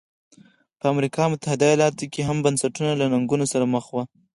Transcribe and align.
په 0.79 0.85
امریکا 0.93 1.23
متحده 1.31 1.65
ایالتونو 1.71 2.11
کې 2.13 2.21
هم 2.29 2.37
بنسټونه 2.45 2.91
له 3.01 3.05
ننګونو 3.13 3.45
سره 3.53 3.65
مخ 3.73 3.85
وو. 3.93 4.03